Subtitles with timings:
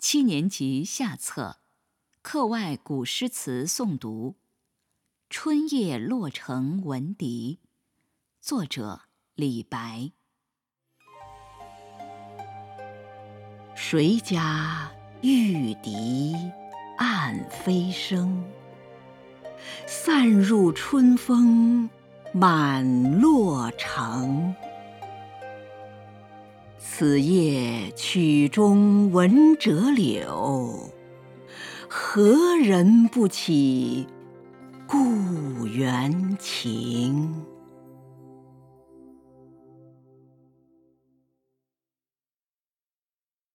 [0.00, 1.58] 七年级下册，
[2.22, 4.30] 课外古诗词诵读。
[5.28, 7.60] 《春夜洛城闻笛》，
[8.40, 9.02] 作者
[9.34, 10.12] 李白。
[13.74, 14.90] 谁家
[15.20, 16.34] 玉笛
[16.96, 18.42] 暗飞声？
[19.86, 21.90] 散入春风
[22.32, 24.54] 满洛城。
[26.82, 30.90] 此夜曲中闻折柳，
[31.90, 34.06] 何人不起
[34.86, 37.49] 故园情？